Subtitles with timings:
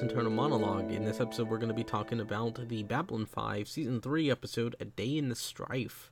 [0.00, 0.90] Internal Monologue.
[0.90, 4.74] In this episode, we're going to be talking about the Babylon 5 Season 3 episode,
[4.80, 6.10] A Day in the Strife.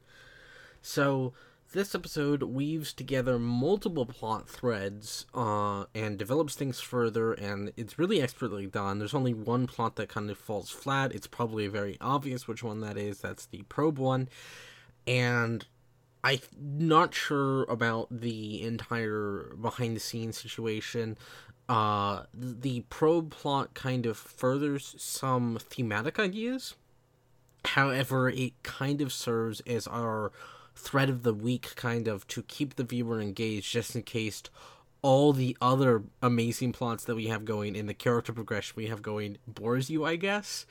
[0.83, 1.33] So,
[1.73, 8.21] this episode weaves together multiple plot threads uh, and develops things further, and it's really
[8.21, 8.99] expertly done.
[8.99, 11.15] There's only one plot that kind of falls flat.
[11.15, 13.21] It's probably very obvious which one that is.
[13.21, 14.29] That's the probe one.
[15.07, 15.65] And
[16.23, 21.17] I'm not sure about the entire behind the scenes situation.
[21.71, 26.75] Uh, the probe plot kind of furthers some thematic ideas.
[27.65, 30.33] However, it kind of serves as our
[30.75, 34.43] thread of the week, kind of to keep the viewer engaged, just in case
[35.01, 39.01] all the other amazing plots that we have going and the character progression we have
[39.01, 40.67] going bores you, I guess.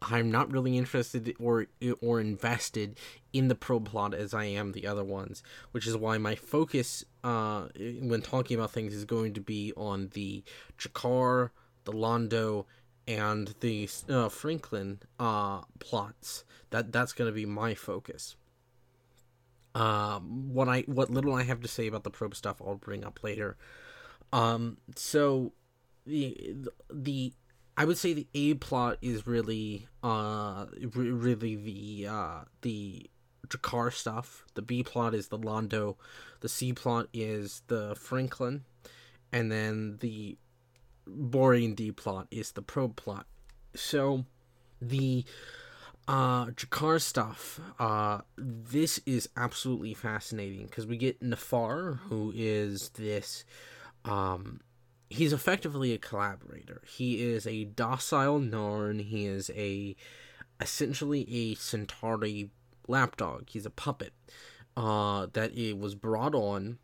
[0.00, 1.66] I'm not really interested or
[2.00, 2.98] or invested
[3.32, 7.04] in the probe plot as I am the other ones, which is why my focus
[7.26, 7.66] uh,
[8.02, 10.44] when talking about things is going to be on the
[10.78, 11.50] G'Kar,
[11.82, 12.66] the Londo,
[13.08, 16.44] and the uh, Franklin uh, plots.
[16.70, 18.36] That that's going to be my focus.
[19.74, 23.04] Um, what I what little I have to say about the probe stuff, I'll bring
[23.04, 23.56] up later.
[24.32, 25.52] Um, so
[26.06, 26.54] the
[26.88, 27.32] the
[27.76, 33.10] I would say the A plot is really uh really the uh the
[33.48, 34.44] G'Kar stuff.
[34.54, 35.96] The B plot is the Londo.
[36.40, 38.64] The C plot is the Franklin,
[39.32, 40.36] and then the
[41.06, 43.26] boring D plot is the probe plot.
[43.74, 44.24] So
[44.80, 45.24] the
[46.08, 53.44] uh G'Kar stuff uh this is absolutely fascinating because we get Na'Far who is this
[54.04, 54.60] um
[55.08, 56.82] he's effectively a collaborator.
[56.86, 59.00] He is a docile Narn.
[59.00, 59.96] He is a
[60.60, 62.50] essentially a Centauri
[62.88, 63.48] lapdog.
[63.48, 64.12] He's a puppet
[64.76, 66.78] uh, that it was brought on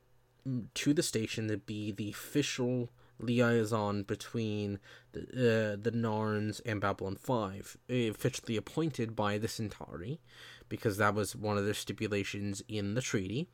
[0.75, 4.81] to the station to be the official liaison between
[5.13, 10.21] the, uh, the Narns and Babylon 5, officially appointed by the Centauri,
[10.69, 13.49] because that was one of their stipulations in the treaty.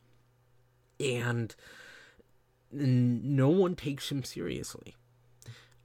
[0.98, 1.54] And
[2.72, 4.96] no one takes him seriously.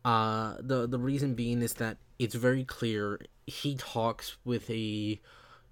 [0.03, 5.19] Uh, the the reason being is that it's very clear he talks with a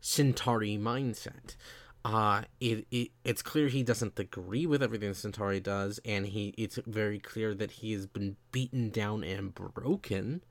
[0.01, 1.55] Centauri mindset.
[2.03, 6.79] Uh, it, it it's clear he doesn't agree with everything Centauri does, and he it's
[6.87, 10.43] very clear that he has been beaten down and broken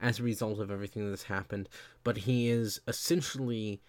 [0.00, 1.68] as a result of everything that's happened.
[2.04, 3.80] But he is essentially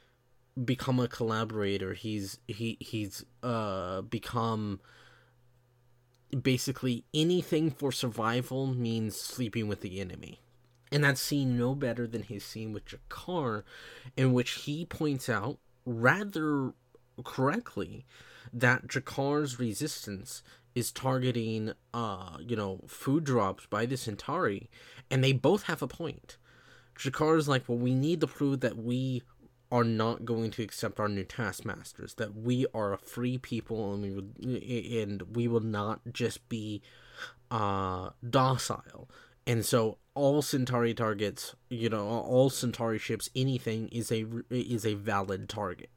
[0.64, 1.94] become a collaborator.
[1.94, 4.80] He's he he's uh become
[6.42, 10.40] basically anything for survival means sleeping with the enemy.
[10.92, 13.64] And that's seen no better than his scene with G'Kar,
[14.18, 16.74] in which he points out rather
[17.24, 18.06] correctly
[18.52, 20.42] that G'Kar's resistance
[20.74, 24.70] is targeting uh, you know, food drops by the Centauri,
[25.12, 26.38] and they both have a point.
[26.98, 29.24] G'Kar's like, well, we need to prove that we
[29.72, 34.02] are not going to accept our new taskmasters that we are a free people and
[34.02, 36.82] we would and we will not just be
[37.52, 39.08] uh docile
[39.48, 44.94] and so all centauri targets you know all centauri ships anything is a is a
[44.94, 45.90] valid target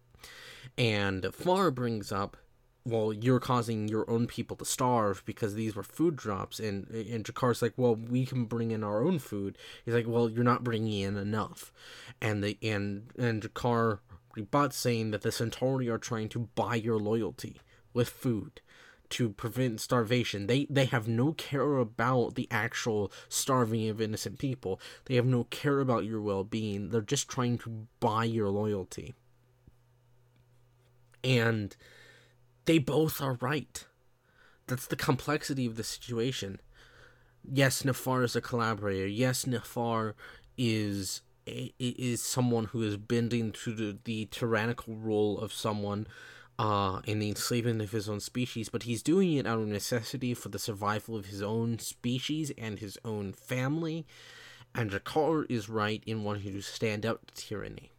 [0.78, 2.36] and far brings up
[2.84, 6.58] well, you're causing your own people to starve because these were food drops.
[6.58, 9.56] And, and G'Kar's like, well, we can bring in our own food.
[9.84, 11.72] He's like, well, you're not bringing in enough.
[12.20, 14.00] And the and and G'Kar
[14.34, 17.60] rebuts saying that the Centauri are trying to buy your loyalty
[17.94, 18.60] with food
[19.12, 20.46] to prevent starvation.
[20.46, 24.80] They they have no care about the actual starving of innocent people.
[25.04, 26.88] They have no care about your well-being.
[26.88, 29.14] They're just trying to buy your loyalty.
[31.22, 31.76] And
[32.64, 33.84] they both are right.
[34.66, 36.60] That's the complexity of the situation.
[37.44, 39.06] Yes, Na'Far is a collaborator.
[39.06, 40.14] Yes, Na'Far
[40.56, 46.06] is is someone who is bending to the, the tyrannical rule of someone
[46.58, 50.34] uh, and the enslavement of his own species, but he's doing it out of necessity
[50.34, 54.06] for the survival of his own species and his own family.
[54.74, 57.90] And G'Kar is right in wanting to stand up to tyranny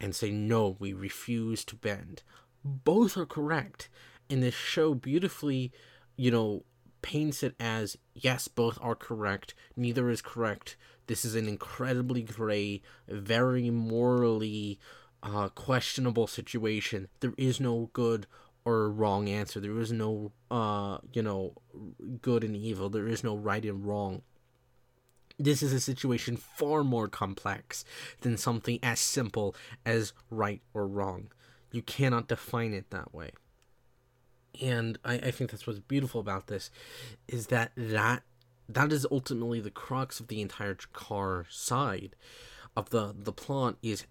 [0.00, 2.22] and say, no, we refuse to bend.
[2.64, 3.88] Both are correct.
[4.28, 5.72] And this show beautifully
[6.16, 6.64] you know
[7.02, 9.54] paints it as yes both are correct.
[9.76, 10.76] Neither is correct.
[11.06, 14.80] This is an incredibly gray very morally
[15.26, 17.08] uh, questionable situation.
[17.20, 18.26] There is no good
[18.64, 19.60] or wrong answer.
[19.60, 21.54] There is no uh you know
[22.20, 22.88] good and evil.
[22.88, 24.22] There is no right and wrong.
[25.38, 27.84] This is a situation far more complex
[28.22, 31.28] than something as simple as right or wrong.
[31.72, 33.32] You cannot define it that way.
[34.62, 36.70] And I, I think that's what's beautiful about this
[37.28, 38.22] is that that
[38.68, 42.16] that is ultimately the crux of the entire car side
[42.76, 44.06] of the the plot is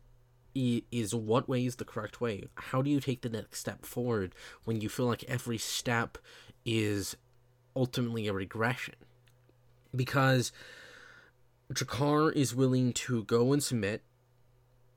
[0.56, 2.46] is what way is the correct way?
[2.56, 6.18] How do you take the next step forward when you feel like every step
[6.66, 7.18] is
[7.76, 8.96] ultimately a regression?
[9.96, 10.52] Because
[11.74, 14.02] G'Kar is willing to go and submit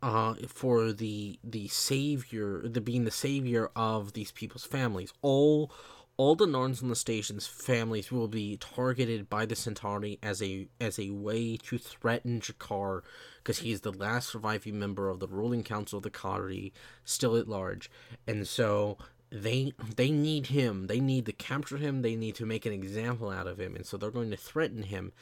[0.02, 5.12] uh, for the the savior, the being the savior of these people's families.
[5.22, 5.72] All
[6.18, 10.66] all the Narns on the station's families will be targeted by the Centauri as a
[10.80, 13.02] as a way to threaten G'Kar
[13.38, 16.72] because he's the last surviving member of the ruling council of the Kha'Ri,
[17.04, 17.88] still at large,
[18.26, 18.98] and so
[19.30, 20.88] they they need him.
[20.88, 22.02] They need to capture him.
[22.02, 24.82] They need to make an example out of him, and so they're going to threaten
[24.82, 25.12] him.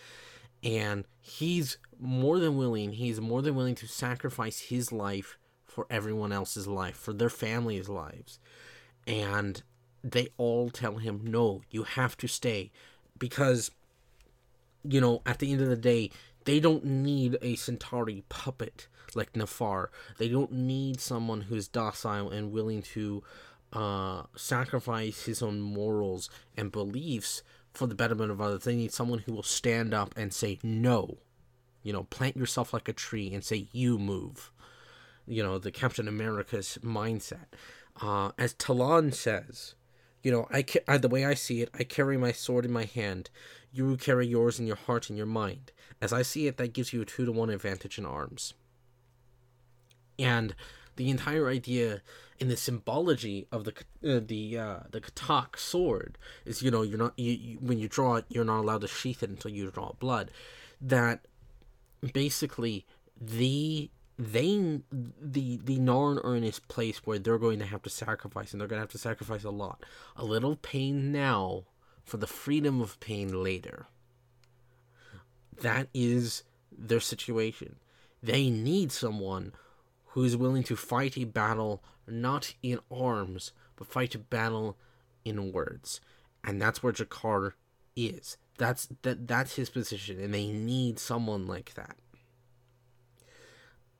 [0.65, 2.93] And he's more than willing.
[2.93, 7.91] He's more than willing to sacrifice his life for everyone else's life, for their family's
[7.91, 8.39] lives,
[9.07, 9.63] and
[10.13, 12.71] they all tell him, "No, you have to stay,"
[13.19, 13.71] because
[14.83, 16.11] you know at the end of the day
[16.45, 19.89] they don't need a Centauri puppet like Na'Far.
[20.19, 23.23] They don't need someone who's docile and willing to
[23.73, 27.43] uh, sacrifice his own morals and beliefs
[27.75, 28.65] for the betterment of others.
[28.65, 31.19] They need someone who will stand up and say no.
[31.83, 34.51] You know, plant yourself like a tree and say you move.
[35.27, 37.47] You know, the Captain America's mindset.
[38.01, 39.75] Uh, as Ta'Lon says,
[40.27, 42.73] you know, I, ca- I the way I see it, I carry my sword in
[42.73, 43.31] my hand.
[43.71, 45.71] You carry yours in your heart and your mind.
[46.01, 48.53] As I see it, that gives you a two to one advantage in arms.
[50.19, 50.57] And
[50.97, 52.03] the entire idea
[52.41, 53.73] in the symbology of the
[54.05, 57.87] uh, the uh, the Ka'Toc sword is, you know, you're not you, you, when you
[57.87, 60.33] draw it, you're not allowed to sheath it until you draw blood.
[60.81, 61.21] That
[62.13, 62.85] basically
[63.21, 67.91] the they the the Narn are in this place where they're going to have to
[67.91, 69.85] sacrifice, and they're going to have to sacrifice a lot.
[70.17, 71.65] A little pain now
[72.05, 73.87] for the freedom of pain later.
[75.61, 76.45] That is
[76.77, 77.77] their situation.
[78.23, 79.53] They need someone
[80.09, 84.77] who is willing to fight a battle not in arms, but fight a battle
[85.25, 86.01] in words.
[86.45, 87.53] And that's where G'Kar
[87.97, 88.37] is.
[88.59, 91.97] That's that that's his position, and they need someone like that.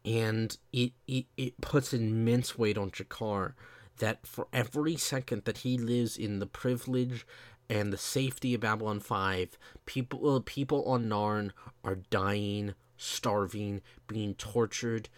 [0.07, 3.55] And it, it, it puts immense weight on G'Kar
[3.99, 7.27] that for every second that he lives in the privilege
[7.69, 11.51] and the safety of Babylon 5, people uh, people on Narn
[11.83, 15.09] are dying, starving, being tortured,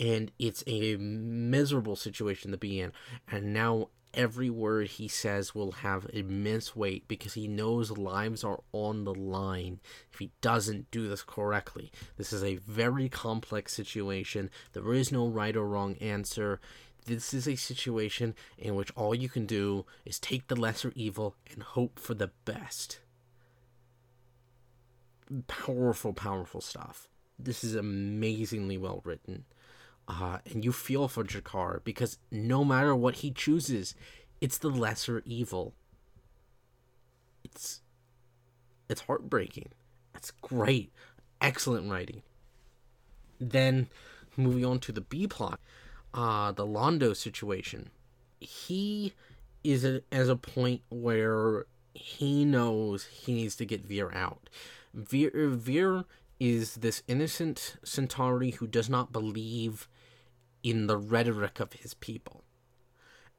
[0.00, 2.92] and it's a miserable situation to be in.
[3.30, 8.60] And now every word he says will have immense weight because he knows lives are
[8.72, 9.80] on the line
[10.12, 11.92] if he doesn't do this correctly.
[12.16, 14.50] This is a very complex situation.
[14.72, 16.60] There is no right or wrong answer
[17.08, 21.36] this is a situation in which all you can do is take the lesser evil
[21.50, 23.00] and hope for the best.
[25.46, 27.08] Powerful, powerful stuff.
[27.38, 29.46] This is amazingly well written.
[30.08, 33.94] Uh, and you feel for G'Kar because no matter what he chooses,
[34.40, 35.74] it's the lesser evil.
[37.44, 37.82] It's
[38.88, 39.68] it's heartbreaking.
[40.14, 40.92] It's great.
[41.42, 42.22] Excellent writing.
[43.38, 43.88] Then
[44.34, 45.60] moving on to the B plot
[46.14, 47.90] uh, the Londo situation,
[48.40, 49.14] he
[49.64, 54.48] is at as a point where he knows he needs to get Vir out.
[54.94, 56.04] Vir, Vir
[56.40, 59.88] is this innocent Centauri who does not believe
[60.70, 62.44] in the rhetoric of his people.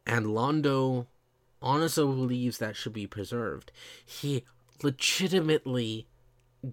[0.06, 1.08] And Londo
[1.62, 3.72] honestly believes that should be preserved.
[4.06, 4.44] He
[4.82, 6.08] legitimately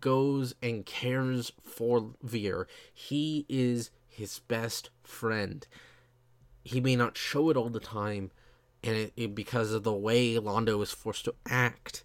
[0.01, 2.67] goes and cares for Vir.
[2.93, 5.67] He is his best friend.
[6.65, 8.31] He may not show it all the time,
[8.83, 12.05] and it, it, because of the way Londo is forced to act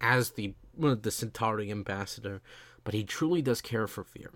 [0.00, 2.40] as the the Centauri ambassador,
[2.82, 4.30] but he truly does care for Vir.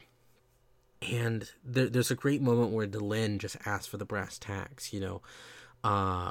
[1.02, 5.00] And there, there's a great moment where Delenn just asks for the brass tacks, you
[5.00, 5.22] know,
[5.84, 6.30] uh,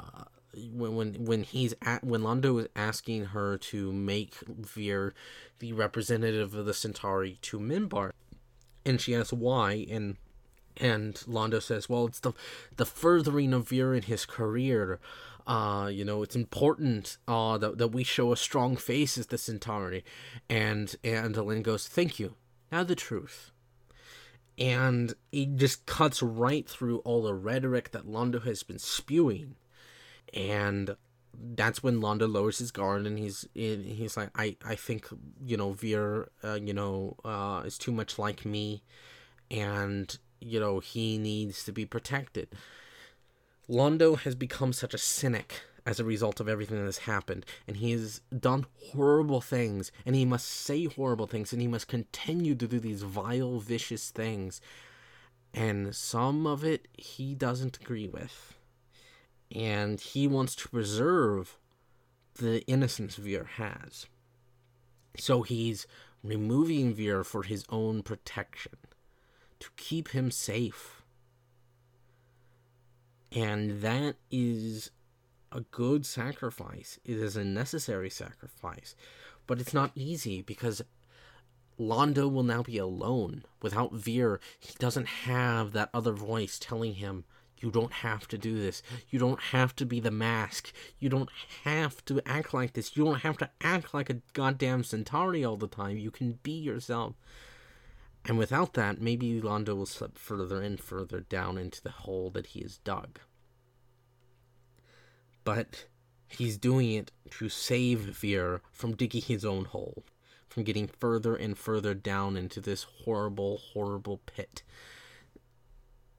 [0.72, 5.14] when when when he's at when Londo is asking her to make Vir
[5.58, 8.12] the representative of the Centauri to Minbar,
[8.84, 10.16] and she asks why, and
[10.76, 12.32] and Londo says, "Well, it's the
[12.76, 14.98] the furthering of Vir in his career.
[15.46, 19.38] Uh, you know, it's important uh, that that we show a strong face as the
[19.38, 20.04] Centauri."
[20.48, 22.34] And and Delenn goes, "Thank you.
[22.72, 23.52] Now the truth."
[24.58, 29.56] And it just cuts right through all the rhetoric that Londo has been spewing,
[30.32, 30.96] and
[31.54, 35.08] that's when Londo lowers his guard and he's he's like, "I I think
[35.44, 38.82] you know Vir, uh, you know, uh, is too much like me."
[39.50, 42.48] and you know, he needs to be protected.
[43.68, 47.46] Londo has become such a cynic as a result of everything that has happened.
[47.66, 51.86] And he has done horrible things, and he must say horrible things, and he must
[51.86, 54.60] continue to do these vile, vicious things.
[55.54, 58.54] And some of it he doesn't agree with.
[59.54, 61.56] And he wants to preserve
[62.34, 64.06] the innocence Vir has.
[65.16, 65.86] So he's
[66.22, 68.76] removing Vir for his own protection,
[69.60, 71.02] to keep him safe.
[73.32, 74.90] And that is
[75.52, 76.98] a good sacrifice.
[77.04, 78.94] It is a necessary sacrifice.
[79.46, 80.82] But it's not easy because
[81.78, 83.44] Londo will now be alone.
[83.62, 87.24] Without Vir, he doesn't have that other voice telling him,
[87.58, 88.82] you don't have to do this.
[89.08, 90.72] You don't have to be the mask.
[90.98, 91.30] You don't
[91.64, 92.96] have to act like this.
[92.96, 95.96] You don't have to act like a goddamn Centauri all the time.
[95.96, 97.14] You can be yourself.
[98.26, 102.48] And without that, maybe Londo will slip further and further down into the hole that
[102.48, 103.20] he has dug
[105.46, 105.86] but
[106.26, 110.02] he's doing it to save Vir from digging his own hole,
[110.48, 114.64] from getting further and further down into this horrible, horrible pit,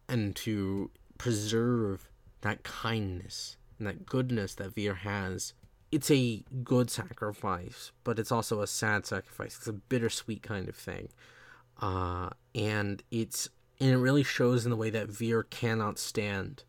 [0.08, 5.54] and to preserve that kindness and that goodness that Vir has.
[5.92, 9.58] It's a good sacrifice, but it's also a sad sacrifice.
[9.58, 11.10] It's a bittersweet kind of thing.
[11.82, 13.50] Uh, and it's
[13.82, 16.64] and it really shows in the way that Vir cannot stand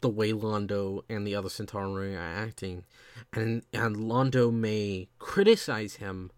[0.00, 2.84] the way Londo and the other Centauri are acting,
[3.32, 6.30] and and Londo may criticize him,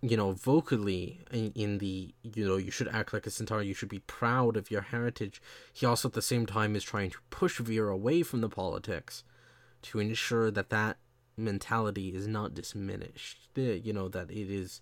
[0.00, 3.74] you know, vocally in, in, the you know you should act like a Centauri, you
[3.74, 5.40] should be proud of your heritage.
[5.72, 9.24] He also at the same time is trying to push Vir away from the politics,
[9.82, 10.98] to ensure that that
[11.36, 13.48] mentality is not diminished.
[13.56, 14.80] Eh, you know that it is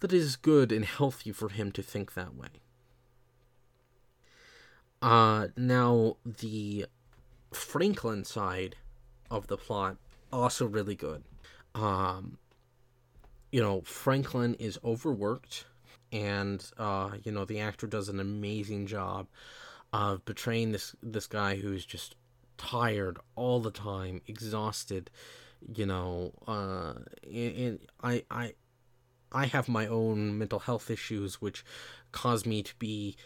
[0.00, 2.48] that it is good and healthy for him to think that way.
[5.06, 6.84] Uh, now the
[7.52, 8.74] Franklin side
[9.30, 9.98] of the plot
[10.32, 11.22] also really good.
[11.76, 12.38] Um,
[13.52, 15.66] you know, Franklin is overworked,
[16.10, 19.28] and uh, you know the actor does an amazing job
[19.92, 22.16] of portraying this this guy who's just
[22.58, 25.08] tired all the time, exhausted.
[25.72, 28.54] You know, uh, and, and I I
[29.30, 31.64] I have my own mental health issues, which
[32.10, 33.16] cause me to be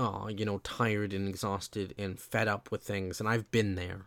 [0.00, 3.20] uh, you know, tired and exhausted and fed up with things.
[3.20, 4.06] And I've been there.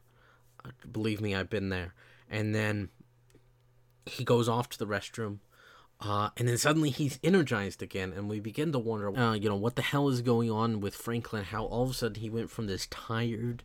[0.66, 1.94] Uh, believe me, I've been there.
[2.28, 2.90] And then
[4.08, 5.38] he goes off to the restroom.
[6.02, 9.56] Uh, and then suddenly he's energized again, and we begin to wonder, uh, you know,
[9.56, 11.46] what the hell is going on with Franklin?
[11.46, 13.64] How all of a sudden he went from this tired,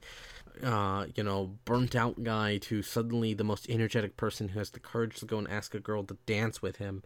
[0.62, 4.78] uh, you know, burnt out guy to suddenly the most energetic person who has the
[4.78, 7.02] courage to go and ask a girl to dance with him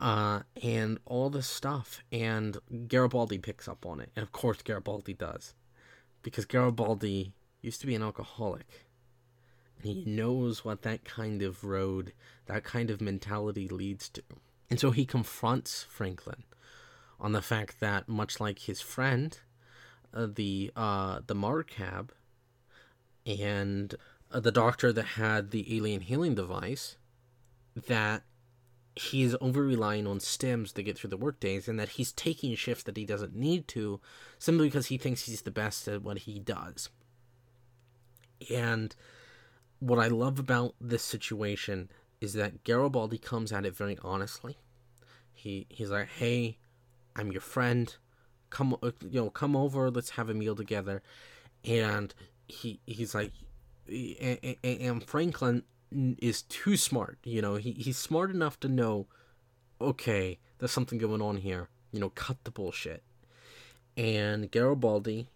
[0.00, 2.02] uh, and all this stuff.
[2.12, 4.10] And Garibaldi picks up on it.
[4.16, 5.54] And of course, Garibaldi does.
[6.22, 8.86] Because Garibaldi used to be an alcoholic.
[9.76, 12.12] And he knows what that kind of road,
[12.46, 14.22] that kind of mentality leads to.
[14.70, 16.44] And so he confronts Franklin
[17.20, 19.38] on the fact that, much like his friend,
[20.12, 22.10] uh, the uh, the Markab,
[23.26, 23.94] and
[24.30, 26.96] uh, the doctor that had the alien healing device,
[27.86, 28.22] that
[28.98, 32.82] he's over relying on stims to get through the workdays and that he's taking shifts
[32.82, 34.00] that he doesn't need to
[34.38, 36.88] simply because he thinks he's the best at what he does.
[38.52, 38.94] And
[39.78, 41.90] what I love about this situation
[42.20, 44.58] is that Garibaldi comes at it very honestly.
[45.32, 46.58] He he's like, "Hey,
[47.14, 47.94] I'm your friend.
[48.50, 51.02] Come uh, you know, come over, let's have a meal together."
[51.64, 52.12] And
[52.48, 53.32] he he's like
[53.88, 57.18] and, and Franklin is too smart.
[57.24, 59.06] You know, he, he's smart enough to know,
[59.80, 61.68] okay, there's something going on here.
[61.92, 63.02] You know, cut the bullshit.
[63.96, 65.28] And Garibaldi,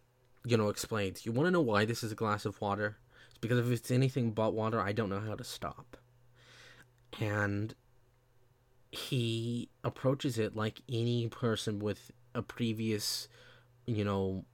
[0.45, 2.99] you know, explains, you want to know why this is a glass of water?
[3.31, 5.97] It's because if it's anything but water, I don't know how to stop.
[7.21, 7.75] And
[8.91, 13.29] he approaches it like any person with a previous,
[13.87, 14.45] you know,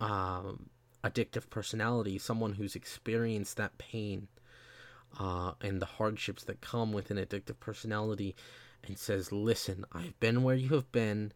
[0.00, 0.70] um,
[1.04, 4.28] addictive personality, someone who's experienced that pain
[5.18, 8.34] uh, and the hardships that come with an addictive personality
[8.84, 11.32] and says, Listen, I've been where you have been.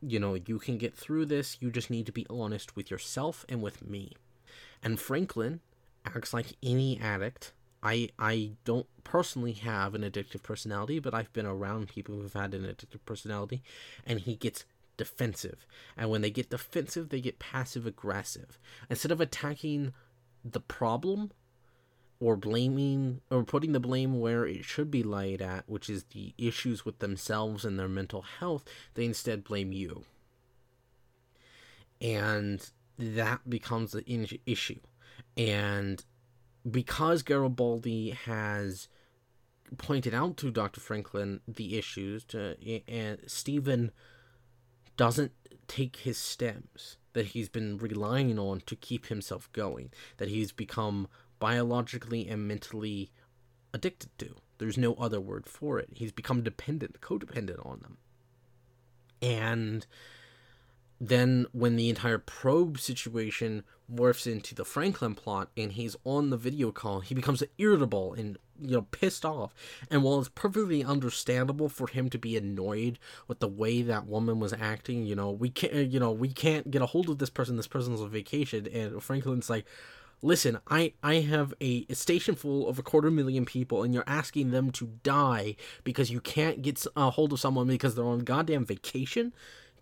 [0.00, 1.56] You know, you can get through this.
[1.60, 4.12] You just need to be honest with yourself and with me.
[4.82, 5.60] And Franklin
[6.04, 7.52] acts like any addict.
[7.82, 12.54] I I don't personally have an addictive personality, but I've been around people who've had
[12.54, 13.62] an addictive personality,
[14.06, 14.64] and he gets
[14.96, 15.66] defensive.
[15.96, 18.58] And when they get defensive, they get passive aggressive.
[18.88, 19.92] Instead of attacking
[20.44, 21.32] the problem,
[22.20, 26.32] or blaming or putting the blame where it should be laid at, which is the
[26.38, 30.04] issues with themselves and their mental health, they instead blame you.
[32.00, 34.80] And that becomes an issue.
[35.36, 36.04] And
[36.70, 38.88] because Garibaldi has
[39.76, 40.80] pointed out to Dr.
[40.80, 42.56] Franklin the issues, to,
[42.88, 43.90] and Stephen
[44.96, 45.32] doesn't
[45.66, 51.08] take his stims that he's been relying on to keep himself going, that he's become
[51.44, 53.10] biologically and mentally
[53.74, 54.34] addicted to.
[54.56, 55.90] There's no other word for it.
[55.92, 57.98] He's become dependent, codependent on them.
[59.20, 59.86] And
[60.98, 66.38] then when the entire probe situation morphs into the Franklin plot and he's on the
[66.38, 69.52] video call, he becomes irritable and you know pissed off.
[69.90, 72.98] And while it's perfectly understandable for him to be annoyed
[73.28, 76.70] with the way that woman was acting, you know, we can't you know, we can't
[76.70, 79.66] get a hold of this person, this person's on vacation and Franklin's like
[80.24, 84.04] Listen, I, I have a, a station full of a quarter million people, and you're
[84.06, 85.54] asking them to die
[85.84, 89.34] because you can't get a hold of someone because they're on goddamn vacation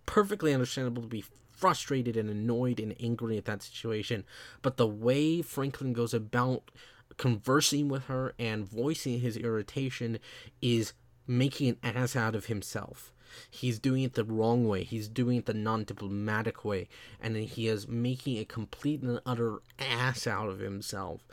[0.05, 4.25] perfectly understandable to be frustrated and annoyed and angry at that situation.
[4.63, 6.73] But the way Franklin goes about
[7.19, 10.19] conversing with her and voicing his irritation
[10.61, 10.93] is
[11.25, 13.13] making an ass out of himself.
[13.51, 14.85] He's doing it the wrong way.
[14.85, 16.89] He's doing it the non diplomatic way.
[17.21, 21.27] And he is making a complete and utter ass out of himself.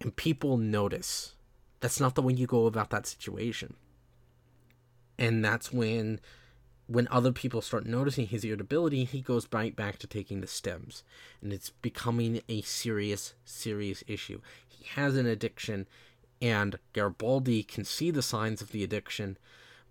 [0.00, 1.34] And people notice.
[1.80, 3.74] That's not the way you go about that situation.
[5.18, 6.20] And that's when
[6.86, 11.02] when other people start noticing his irritability, he goes right back to taking the stims.
[11.40, 14.40] And it's becoming a serious, serious issue.
[14.68, 15.86] He has an addiction,
[16.40, 19.38] and Garibaldi can see the signs of the addiction,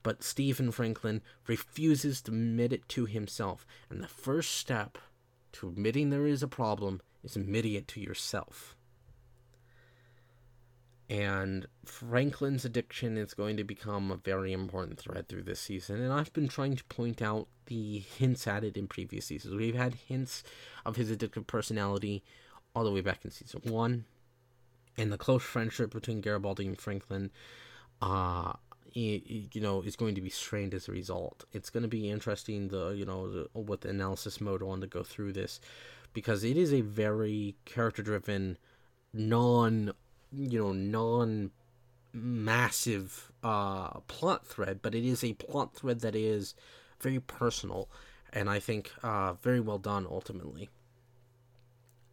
[0.04, 3.66] but Stephen Franklin refuses to admit it to himself.
[3.90, 4.98] And the first step
[5.54, 8.76] to admitting there is a problem is admitting it to yourself
[11.12, 16.02] and Franklin's addiction is going to become a very important thread through this season.
[16.02, 19.54] And I've been trying to point out the hints at it in previous seasons.
[19.54, 20.42] We've had hints
[20.86, 22.24] of his addictive personality
[22.74, 24.06] all the way back in season one,
[24.98, 27.30] and the close friendship between Garibaldi and Franklin.
[28.02, 28.54] Uh,
[28.94, 31.46] you know is going to be strained as a result.
[31.54, 34.88] It's going to be interesting the you know the, what the analysis mode on to
[34.88, 35.60] go through this
[36.14, 38.58] because it is a very character driven
[39.14, 39.92] non
[40.32, 41.52] you know non
[42.14, 46.54] massive uh, plot thread, but it is a plot thread that is
[47.00, 47.90] very personal
[48.34, 50.70] and I think uh, very well done ultimately.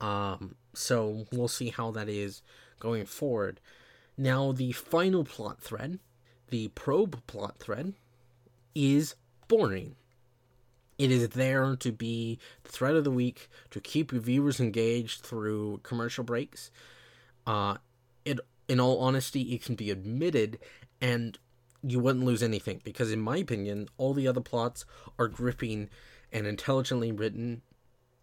[0.01, 2.43] Um, so we'll see how that is
[2.81, 3.61] going forward.
[4.17, 5.99] Now, the final plot thread,
[6.51, 7.95] the probe plot thread,
[8.75, 9.15] is
[9.49, 9.97] boring.
[10.99, 15.81] It is there to be the thread of the week to keep viewers engaged through
[15.85, 16.71] commercial breaks.
[17.47, 17.77] Uh,
[18.25, 20.59] it in all honesty it can be admitted
[21.01, 21.39] and
[21.83, 24.85] you wouldn't lose anything because in my opinion all the other plots
[25.19, 25.89] are gripping
[26.33, 27.63] and intelligently written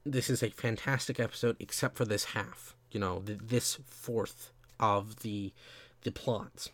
[0.06, 5.52] this is a fantastic episode except for this half you know this fourth of the
[6.04, 6.70] the plots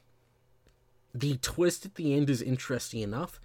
[1.14, 3.40] the twist at the end is interesting enough.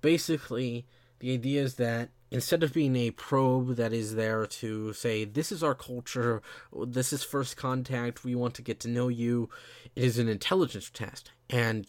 [0.00, 0.86] Basically
[1.20, 5.52] the idea is that instead of being a probe that is there to say this
[5.52, 6.42] is our culture
[6.86, 9.48] this is first contact we want to get to know you
[9.94, 11.30] it is an intelligence test.
[11.48, 11.86] And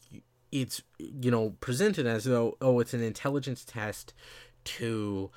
[0.52, 4.13] it's you know presented as though oh it's an intelligence test
[4.63, 5.32] to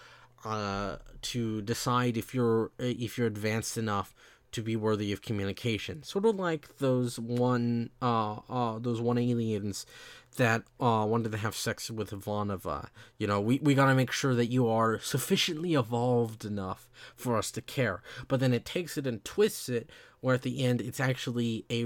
[0.44, 4.14] uh to decide if you're if you're advanced enough
[4.56, 9.86] to be worthy of communication sort of like those one uh uh those one aliens
[10.36, 12.88] that uh, wanted to have sex with Ivanova.
[13.18, 17.50] You know, we, we gotta make sure that you are sufficiently evolved enough for us
[17.52, 18.02] to care.
[18.28, 19.90] But then it takes it and twists it,
[20.20, 21.84] where at the end it's actually a,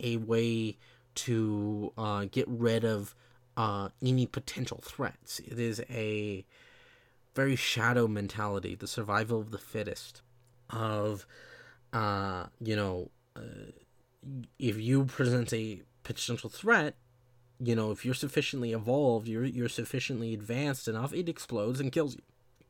[0.00, 0.76] a, way
[1.14, 3.14] to uh, get rid of
[3.56, 5.40] uh, any potential threats.
[5.40, 6.44] It is a
[7.34, 10.22] very shadow mentality, the survival of the fittest,
[10.70, 11.26] of,
[11.94, 13.70] uh, you know, uh,
[14.58, 16.96] if you present a potential threat,
[17.60, 22.16] you know, if you're sufficiently evolved, you're you're sufficiently advanced enough, it explodes and kills
[22.16, 22.22] you.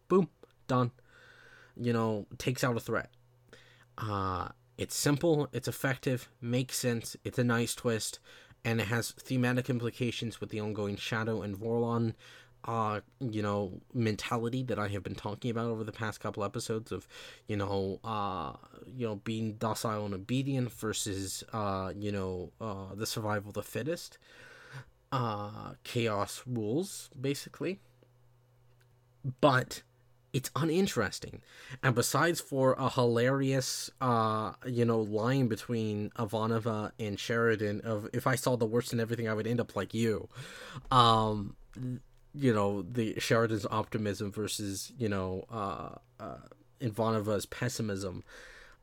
[0.09, 0.29] Boom,
[0.69, 0.93] done.
[1.77, 3.11] You know, takes out a threat.
[3.99, 8.19] Uh it's simple, it's effective, makes sense, it's a nice twist,
[8.65, 12.15] and it has thematic implications with the ongoing Shadow and Vorlon
[12.65, 16.93] uh, you know, mentality that I have been talking about over the past couple episodes
[16.93, 17.07] of,
[17.47, 18.55] you know, uh,
[18.97, 23.63] you know, being docile and obedient versus, uh, you know, uh, the survival of the
[23.63, 24.19] fittest
[25.13, 27.81] uh, chaos rules, basically.
[29.41, 29.83] But
[30.33, 31.43] it's uninteresting.
[31.83, 38.27] And besides for a hilarious, uh, you know, line between Ivanova and Sheridan of if
[38.27, 40.29] I saw the worst in everything, I would end up like you.
[40.91, 41.57] Um,
[42.35, 46.37] you know, the Sheridan's optimism versus, you know, uh, uh,
[46.81, 48.25] Ivanova's pessimism.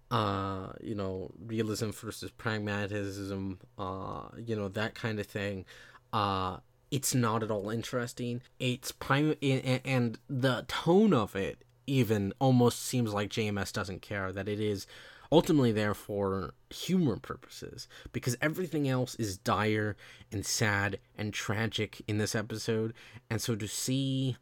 [0.09, 5.65] uh, you know, realism versus pragmatism, uh, you know, that kind of thing.
[6.11, 6.57] Uh,
[6.91, 8.41] it's not at all interesting.
[8.59, 14.49] It's prime, and the tone of it even almost seems like JMS doesn't care that
[14.49, 14.85] it is
[15.31, 19.95] ultimately there for humor purposes because everything else is dire
[20.31, 22.93] and sad and tragic in this episode.
[23.29, 24.37] And so to see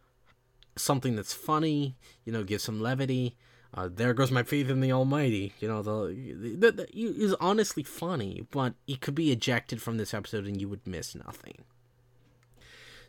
[0.75, 3.35] something that's funny you know give some levity
[3.73, 5.53] uh, there goes my faith in the almighty.
[5.59, 10.13] You know the, the, the is honestly funny but it could be ejected from this
[10.13, 11.65] episode and you would miss nothing.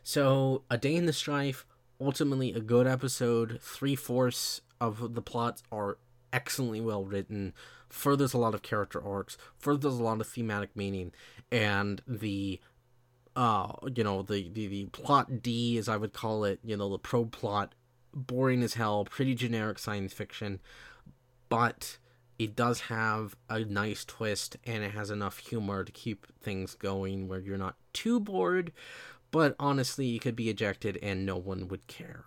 [0.03, 1.65] So a day in the strife
[1.99, 3.59] ultimately a good episode.
[3.61, 5.97] Three-fourths of the plots are
[6.33, 7.53] excellently well written,
[7.89, 11.11] furthers a lot of character arcs, furthers a lot of thematic meaning,
[11.51, 12.59] and the
[13.35, 16.89] uh you know the, the the plot D as I would call it, you know,
[16.89, 17.73] the pro plot,
[18.13, 20.59] boring as hell, pretty generic science fiction,
[21.49, 21.97] but
[22.39, 27.27] it does have a nice twist and it has enough humor to keep things going
[27.27, 28.71] where you're not too bored,
[29.29, 32.23] but honestly, you could be ejected and no one would care.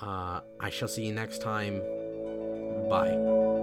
[0.00, 1.82] Uh, I shall see you next time.
[2.88, 3.57] Bye.